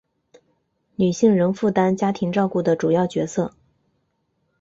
[0.95, 3.53] 女性仍负担家庭照顾的主要角色